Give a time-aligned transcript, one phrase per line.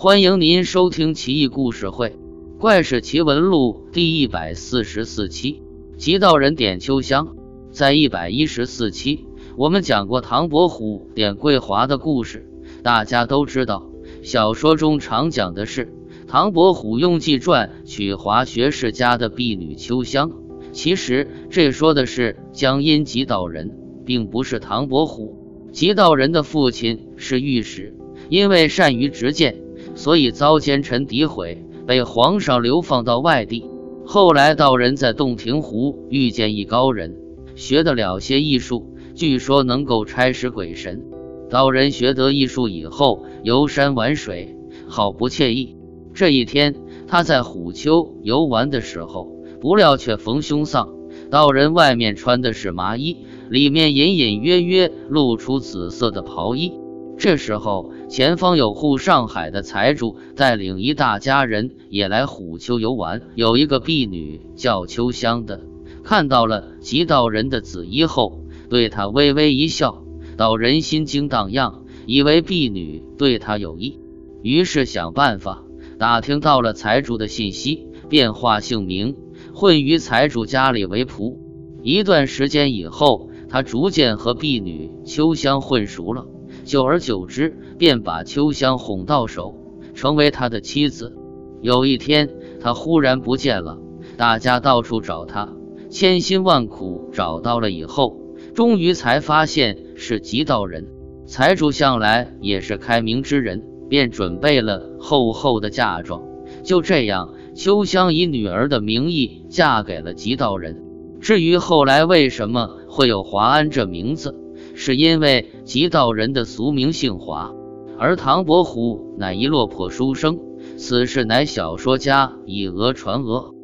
[0.00, 2.10] 欢迎您收听《奇异故事会·
[2.60, 5.60] 怪事奇闻录》第一百四十四期
[5.96, 7.26] 《极道人点秋香》。
[7.72, 9.26] 在一百一十四期，
[9.56, 12.48] 我们讲过唐伯虎点桂华的故事，
[12.84, 13.90] 大家都知道，
[14.22, 15.92] 小说中常讲的是
[16.28, 20.30] 唐伯虎用计传娶华学士家的婢女秋香。
[20.70, 23.76] 其实这说的是江阴极道人，
[24.06, 25.68] 并不是唐伯虎。
[25.72, 27.96] 极道人的父亲是御史，
[28.28, 29.64] 因为善于执剑。
[29.98, 33.64] 所以遭奸臣诋毁，被皇上流放到外地。
[34.06, 37.16] 后来道人在洞庭湖遇见一高人，
[37.56, 41.02] 学得了些艺术，据说能够差使鬼神。
[41.50, 45.76] 道人学得艺术以后，游山玩水，好不惬意。
[46.14, 46.76] 这一天，
[47.08, 50.90] 他在虎丘游玩的时候，不料却逢凶丧。
[51.28, 53.16] 道人外面穿的是麻衣，
[53.50, 56.72] 里面隐隐约约露出紫色的袍衣。
[57.18, 63.20] 这时候，前方有户上海的财主带领一大家人也来虎丘游玩。
[63.34, 65.60] 有一个婢女叫秋香的，
[66.02, 70.04] 看到了极道人的紫衣后，对他微微一笑。
[70.38, 73.98] 道人心惊荡漾，以为婢女对他有意，
[74.42, 75.64] 于是想办法
[75.98, 79.16] 打听到了财主的信息，变化姓名，
[79.52, 81.36] 混于财主家里为仆。
[81.82, 86.26] 一段时间以后，他逐渐和婢女秋香混熟了。
[86.68, 89.54] 久而久之，便把秋香哄到手，
[89.94, 91.16] 成为他的妻子。
[91.62, 92.28] 有一天，
[92.60, 93.78] 他忽然不见了，
[94.18, 95.48] 大家到处找他，
[95.88, 98.20] 千辛万苦找到了以后，
[98.54, 100.86] 终于才发现是极道人。
[101.24, 106.22] 财主向来也是开明之人，便准备了厚厚的嫁妆。
[106.62, 110.84] 就这样，秋香以女儿的名义嫁给了极道人。
[111.18, 114.34] 至于后来为什么会有华安这名字？
[114.80, 117.52] 是因为极道人的俗名姓华，
[117.98, 120.38] 而唐伯虎乃一落魄书生，
[120.76, 123.57] 此事乃小说家以讹传讹。